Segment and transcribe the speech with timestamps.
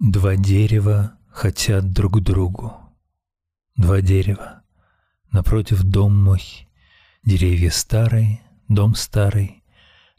[0.00, 2.72] Два дерева хотят друг другу.
[3.74, 4.62] Два дерева.
[5.32, 6.68] Напротив дом мой.
[7.24, 9.64] Деревья старые, дом старый.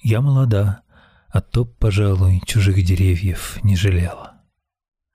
[0.01, 0.81] Я молода,
[1.29, 4.41] а то, пожалуй, чужих деревьев не жалела.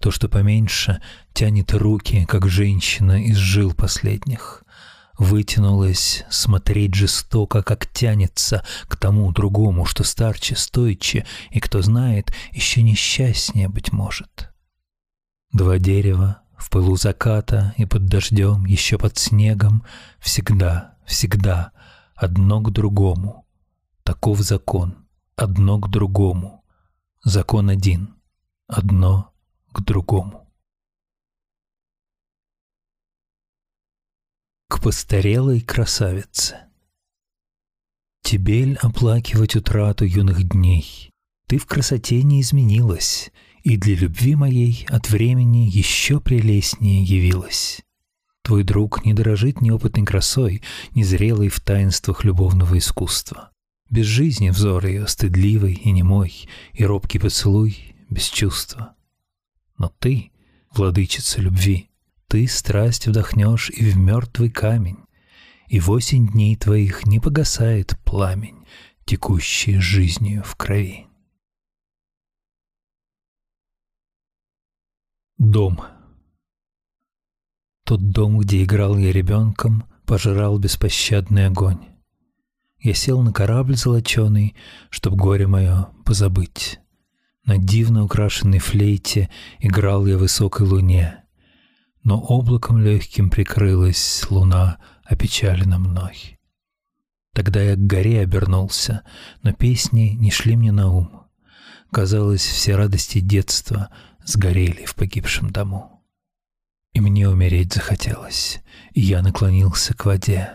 [0.00, 1.02] То, что поменьше,
[1.34, 4.64] тянет руки, как женщина из жил последних.
[5.18, 12.80] Вытянулась смотреть жестоко, как тянется к тому другому, что старче, стойче, и, кто знает, еще
[12.80, 14.53] несчастнее, быть может.
[15.54, 19.84] Два дерева в пылу заката и под дождем, еще под снегом,
[20.18, 21.70] всегда, всегда
[22.16, 23.46] одно к другому.
[24.02, 26.64] Таков закон, одно к другому.
[27.22, 28.16] Закон один,
[28.66, 29.32] одно
[29.72, 30.50] к другому.
[34.68, 36.56] К постарелой красавице
[38.22, 41.12] Тебель оплакивать утрату юных дней.
[41.46, 43.30] Ты в красоте не изменилась,
[43.64, 47.80] и для любви моей от времени еще прелестнее явилась.
[48.42, 50.62] Твой друг не дорожит неопытной красой,
[50.94, 53.50] незрелой в таинствах любовного искусства.
[53.88, 58.94] Без жизни взор ее стыдливый и немой, и робкий поцелуй без чувства.
[59.78, 60.30] Но ты,
[60.74, 61.88] владычица любви,
[62.28, 64.98] ты страсть вдохнешь и в мертвый камень,
[65.68, 68.66] и восемь дней твоих не погасает пламень,
[69.06, 71.06] текущий жизнью в крови.
[75.38, 75.80] Дом.
[77.84, 81.80] Тот дом, где играл я ребенком, пожирал беспощадный огонь.
[82.78, 84.54] Я сел на корабль золоченый,
[84.90, 86.78] чтоб горе мое позабыть.
[87.44, 89.28] На дивно украшенной флейте
[89.58, 91.24] играл я высокой луне,
[92.04, 96.38] но облаком легким прикрылась луна, опечалена мной.
[97.32, 99.02] Тогда я к горе обернулся,
[99.42, 101.24] но песни не шли мне на ум.
[101.90, 103.90] Казалось, все радости детства
[104.24, 106.02] сгорели в погибшем дому.
[106.92, 108.62] И мне умереть захотелось,
[108.92, 110.52] и я наклонился к воде.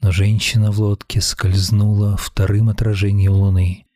[0.00, 3.86] Но женщина в лодке скользнула вторым отражением луны.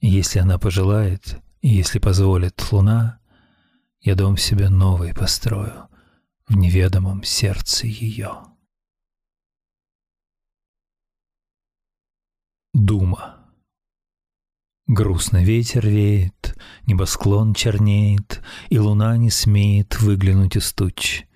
[0.00, 3.20] И если она пожелает, и если позволит луна,
[4.00, 5.88] я дом себе новый построю
[6.48, 8.44] в неведомом сердце ее.
[12.72, 13.39] Дума
[14.92, 21.26] Грустно ветер веет, небосклон чернеет, И луна не смеет выглянуть из туч.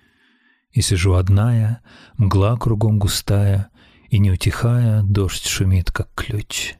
[0.71, 1.79] И сижу одна я,
[2.17, 3.69] мгла кругом густая,
[4.09, 6.73] И не утихая, дождь шумит, как ключ.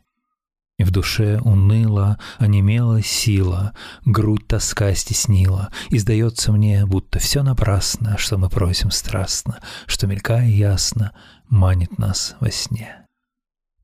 [0.78, 3.72] И в душе уныло, онемела сила,
[4.04, 10.46] Грудь тоска стеснила, И сдается мне, будто все напрасно, Что мы просим страстно, Что, мелькая
[10.46, 11.14] ясно,
[11.48, 13.05] манит нас во сне.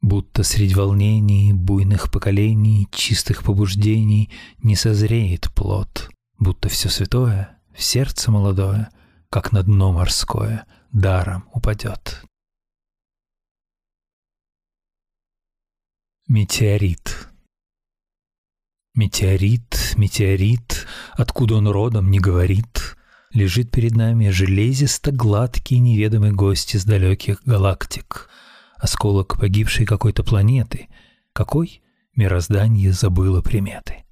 [0.02, 4.32] Будто средь волнений, буйных поколений, чистых побуждений
[4.64, 8.90] не созреет плод, будто все святое, в сердце молодое,
[9.30, 12.24] как на дно морское, даром упадет.
[16.28, 17.28] Метеорит.
[18.96, 22.98] Метеорит, метеорит, откуда он родом, не говорит,
[23.30, 28.28] лежит перед нами железисто-гладкий неведомый гость из далеких галактик—
[28.82, 30.90] осколок погибшей какой-то планеты.
[31.34, 31.82] Какой?
[32.16, 34.04] Мироздание забыло приметы.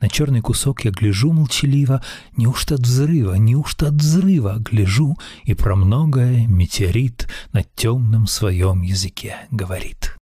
[0.00, 2.02] На черный кусок я гляжу молчаливо,
[2.36, 9.46] неужто от взрыва, неужто от взрыва, гляжу, и про многое метеорит на темном своем языке
[9.50, 10.16] говорит.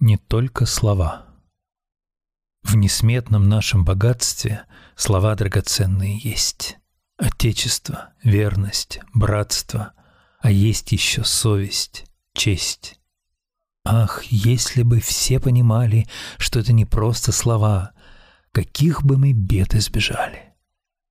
[0.00, 1.26] Не только слова.
[2.62, 4.64] В несметном нашем богатстве
[4.96, 6.78] слова драгоценные есть.
[7.22, 9.92] Отечество, верность, братство,
[10.40, 12.98] а есть еще совесть, честь.
[13.84, 17.92] Ах, если бы все понимали, что это не просто слова,
[18.50, 20.56] каких бы мы бед избежали.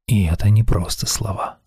[0.05, 1.61] И это не просто слова.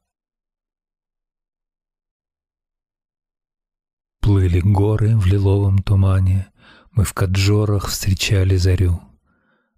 [4.21, 6.49] Плыли горы в лиловом тумане,
[6.91, 9.00] мы в Каджорах встречали зарю.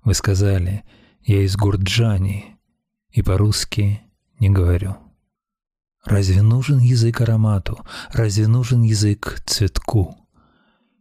[0.03, 0.83] Вы сказали,
[1.23, 2.59] я из Гурджани,
[3.11, 4.03] и по-русски
[4.39, 4.97] не говорю.
[6.05, 7.85] Разве нужен язык аромату?
[8.13, 10.17] Разве нужен язык цветку?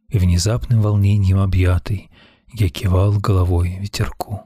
[0.08, 2.10] И внезапным волнением объятый
[2.54, 4.44] я кивал головой ветерку.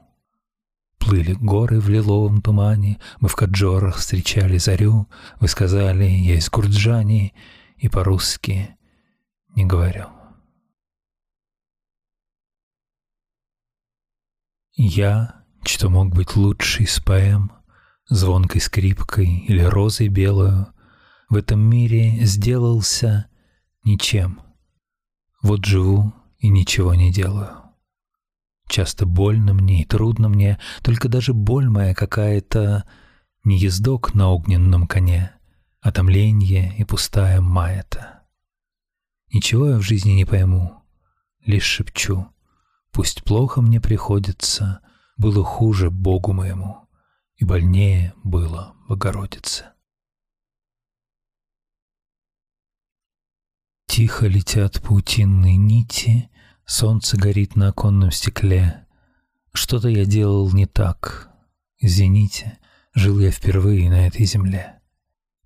[0.98, 5.08] Плыли горы в лиловом тумане, мы в Каджорах встречали зарю,
[5.40, 7.34] вы сказали, я из Гурджани,
[7.78, 8.76] и по-русски
[9.56, 10.08] не говорю.
[14.72, 17.52] Я, что мог быть лучший из поэм,
[18.10, 20.66] звонкой скрипкой или розой белую,
[21.28, 23.26] в этом мире сделался
[23.84, 24.40] ничем.
[25.42, 27.50] Вот живу и ничего не делаю.
[28.68, 32.84] Часто больно мне и трудно мне, только даже боль моя какая-то
[33.44, 35.32] не ездок на огненном коне,
[35.80, 38.22] а томленье и пустая маята.
[39.32, 40.82] Ничего я в жизни не пойму,
[41.44, 42.28] лишь шепчу,
[42.92, 44.80] пусть плохо мне приходится,
[45.16, 46.88] было хуже Богу моему,
[47.40, 49.64] и больнее было Богородице.
[53.86, 56.30] Тихо летят паутинные нити,
[56.66, 58.86] солнце горит на оконном стекле.
[59.52, 61.30] Что-то я делал не так.
[61.78, 62.58] Извините,
[62.94, 64.78] жил я впервые на этой земле.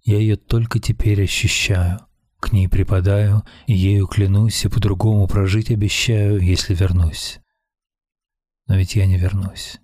[0.02, 2.00] Я ее только теперь ощущаю,
[2.40, 7.38] к ней припадаю, и ею клянусь, и по-другому прожить обещаю, если вернусь.
[8.66, 9.78] Но ведь я не вернусь.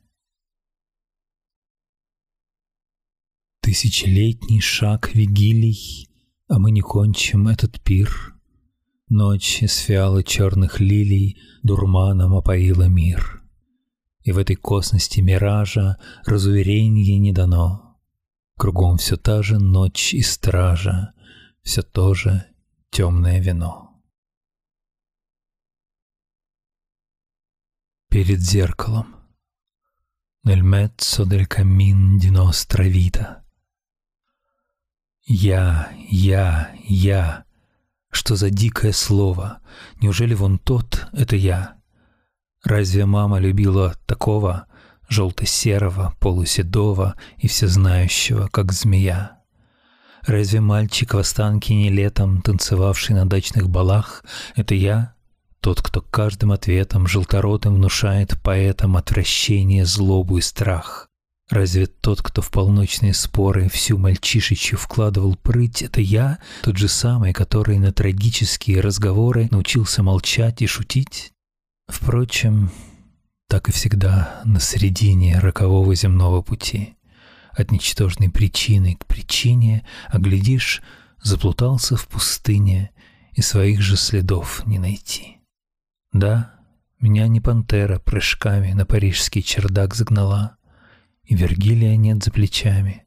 [3.71, 6.09] Тысячелетний шаг вигилий,
[6.49, 8.35] а мы не кончим этот пир—
[9.09, 13.45] Ночь из фиалы черных лилий дурманом опоила мир.
[14.23, 17.97] И в этой косности миража разуверенье не дано.
[18.57, 21.13] Кругом все та же ночь и стража,
[21.63, 22.45] все то же
[22.91, 24.03] темное вино.
[28.09, 29.15] Перед зеркалом
[30.43, 33.45] Nel mezzo del cammin di nostra vita.
[35.33, 37.45] Я, я, я,
[38.11, 39.61] что за дикое слово?
[40.01, 41.77] Неужели вон тот— это я?
[42.65, 44.67] Разве мама любила такого,
[45.09, 49.39] желто-серого, полуседого и всезнающего, как змея?
[50.23, 54.25] Разве мальчик в Останкине летом, танцевавший на дачных балах,
[54.57, 55.15] это я?
[55.61, 61.10] Тот, кто каждым ответом желторотым внушает поэтам отвращение, злобу и страх.
[61.51, 67.33] Разве тот, кто в полночные споры всю мальчишечью вкладывал прыть, это я, тот же самый,
[67.33, 71.33] который на трагические разговоры научился молчать и шутить?
[71.89, 72.71] Впрочем,
[73.49, 76.95] так и всегда на середине рокового земного пути.
[77.51, 80.83] От ничтожной причины к причине, а глядишь,
[81.21, 82.93] заплутался в пустыне
[83.33, 85.39] и своих же следов не найти.
[86.13, 86.55] Да,
[87.01, 90.57] меня не пантера прыжками на парижский чердак загнала—
[91.31, 93.05] и Вергилия нет за плечами,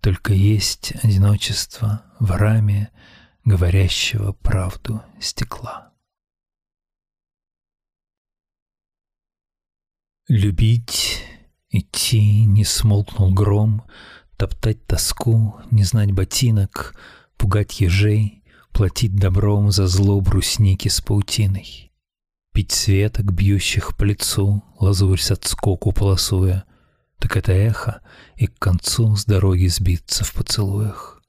[0.00, 2.90] только есть одиночество в раме
[3.44, 5.92] говорящего правду стекла.
[10.26, 11.22] Любить,
[11.68, 13.82] идти, не смолкнул гром,
[14.38, 16.98] топтать тоску, не знать ботинок,
[17.36, 18.42] пугать ежей,
[18.72, 21.92] платить добром за зло брусники с паутиной.
[22.54, 26.64] Пить светок, бьющих по лицу, лазурь с отскоку полосуя,
[27.20, 28.00] так это эхо,
[28.36, 31.20] и к концу с дороги сбиться в поцелуях.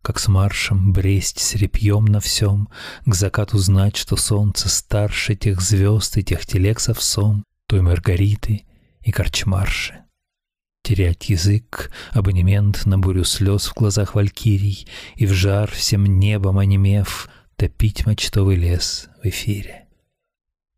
[0.00, 2.68] Как с маршем бресть с репьем на всем,
[3.04, 7.20] К закату знать, что солнце старше Тех звезд и тех телег с
[7.66, 8.64] Той Маргариты
[9.02, 10.04] и корчмарши.
[10.82, 14.86] Терять язык, абонемент на бурю слез в глазах валькирий
[15.16, 19.87] И в жар всем небом онемев Топить мочтовый лес в эфире.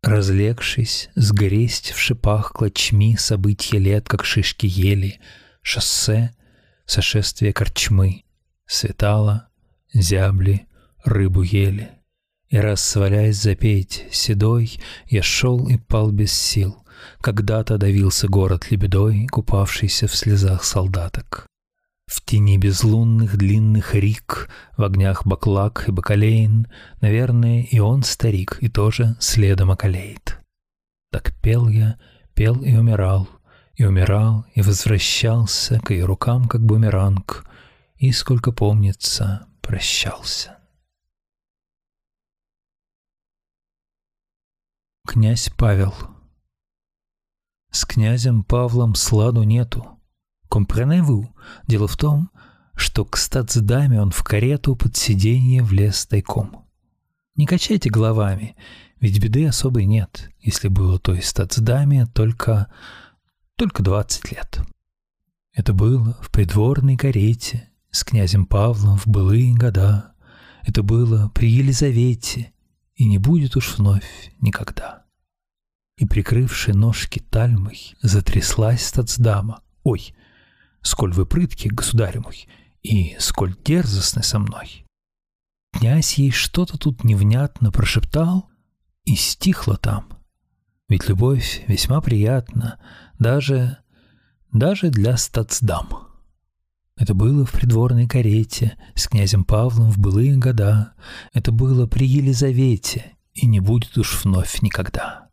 [0.03, 5.19] Разлегшись, сгресть в шипах клочми События лет, как шишки ели,
[5.61, 6.33] Шоссе,
[6.85, 8.23] сошествие корчмы,
[8.65, 9.49] Светало,
[9.93, 10.65] зябли,
[11.03, 11.91] рыбу ели.
[12.49, 16.83] И раз свалясь запеть седой, Я шел и пал без сил.
[17.21, 21.50] Когда-то давился город лебедой, Купавшийся в слезах солдаток.
[22.11, 26.67] В тени безлунных длинных рик, В огнях баклак и бакалейн,
[26.99, 30.41] Наверное, и он старик, И тоже следом околеет.
[31.09, 31.97] Так пел я,
[32.33, 33.29] пел и умирал,
[33.75, 37.45] И умирал, и возвращался К ее рукам, как бумеранг,
[37.95, 40.57] И, сколько помнится, прощался.
[45.07, 45.93] Князь Павел
[47.71, 50.00] С князем Павлом сладу нету,
[50.51, 51.33] Компреневу?
[51.65, 52.29] Дело в том,
[52.75, 56.65] что к стацдаме он в карету под сиденье влез тайком.
[57.37, 58.57] Не качайте головами,
[58.99, 62.67] ведь беды особой нет, если было той стацдаме только...
[63.55, 64.59] только двадцать лет.
[65.53, 70.11] Это было в придворной карете с князем Павлом в былые года.
[70.63, 72.51] Это было при Елизавете,
[72.95, 75.05] и не будет уж вновь никогда.
[75.95, 79.61] И, прикрывши ножки тальмой, затряслась стацдама.
[79.83, 80.13] Ой,
[80.81, 82.47] сколь вы прытки, государь мой,
[82.81, 84.85] и сколь дерзостны со мной.
[85.73, 88.49] Князь ей что-то тут невнятно прошептал,
[89.03, 90.09] и стихло там.
[90.87, 92.79] Ведь любовь весьма приятна,
[93.17, 93.77] даже,
[94.51, 96.11] даже для стацдам.
[96.97, 100.93] Это было в придворной карете с князем Павлом в былые года.
[101.33, 105.29] Это было при Елизавете, и не будет уж вновь никогда.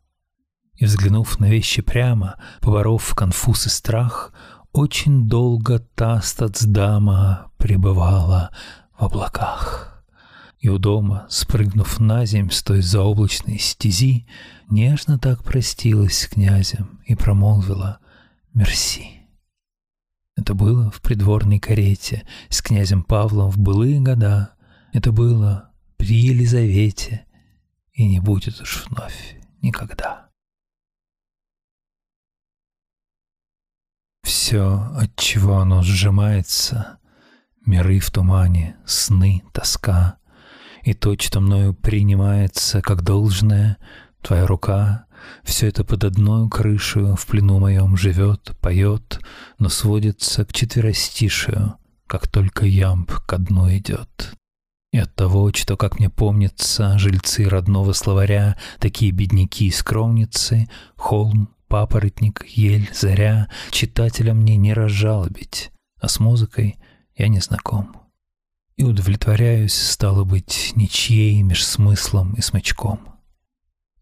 [0.75, 4.33] И, взглянув на вещи прямо, поборов конфуз и страх,
[4.71, 8.51] очень долго та стацдама пребывала
[8.97, 10.03] в облаках.
[10.59, 14.27] И у дома, спрыгнув на земь с той заоблачной стези,
[14.69, 17.99] нежно так простилась с князем и промолвила
[18.53, 19.19] «Мерси».
[20.35, 24.53] Это было в придворной карете с князем Павлом в былые года.
[24.93, 27.25] Это было при Елизавете
[27.91, 30.28] и не будет уж вновь никогда.
[34.49, 36.97] Все, от чего оно сжимается,
[37.67, 40.17] миры в тумане, сны, тоска,
[40.81, 43.77] и то, что мною принимается как должное,
[44.23, 45.05] твоя рука,
[45.43, 49.19] все это под одной крышей в плену моем живет, поет,
[49.59, 51.75] но сводится к четверостишию,
[52.07, 54.33] как только ямб ко дну идет.
[54.91, 61.49] И от того, что, как мне помнится, жильцы родного словаря, такие бедняки и скромницы, холм,
[61.69, 65.71] папоротник, ель, заря, читателя мне не разжалобить,
[66.01, 66.77] а с музыкой
[67.15, 67.95] я не знаком.
[68.75, 72.99] И удовлетворяюсь, стало быть, ничьей меж смыслом и смычком.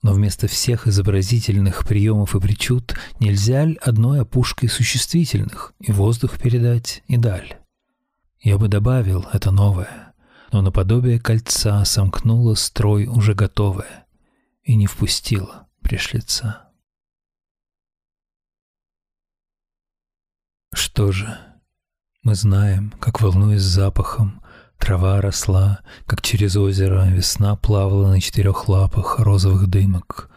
[0.01, 7.03] Но вместо всех изобразительных приемов и причуд нельзя ли одной опушкой существительных и воздух передать,
[7.07, 7.57] и даль?
[8.39, 10.13] Я бы добавил это новое,
[10.51, 14.05] но наподобие кольца сомкнула строй уже готовое
[14.63, 16.66] и не впустила пришлица.
[20.97, 21.37] Что же,
[22.23, 24.41] мы знаем, как, волнуясь запахом,
[24.79, 30.31] Трава росла, как через озеро, весна плавала на четырех лапах розовых дымок.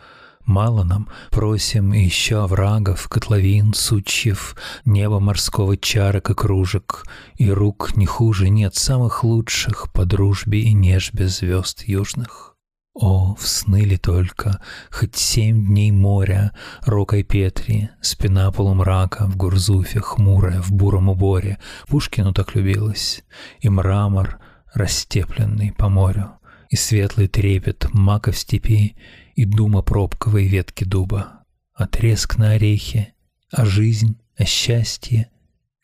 [0.44, 8.04] Мало нам, просим еще оврагов, котловин, сучьев, неба морского чарок и кружек, и рук не
[8.04, 12.54] хуже нет самых лучших по дружбе и нежбе звезд южных.
[12.92, 20.00] О, в сны ли только, хоть семь дней моря, рокой Петри, спина полумрака в Гурзуфе,
[20.00, 23.22] хмурая, в буром уборе, Пушкину так любилось,
[23.60, 24.40] и мрамор,
[24.74, 26.32] растепленный по морю,
[26.68, 28.96] и светлый трепет мака в степи,
[29.36, 33.14] и дума пробковой ветки дуба, а треск на орехе,
[33.52, 35.30] а жизнь, а счастье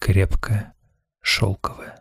[0.01, 0.75] крепкое,
[1.21, 1.96] шелковое.